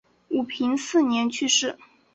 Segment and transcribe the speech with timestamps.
[0.29, 1.77] 武平四年去世。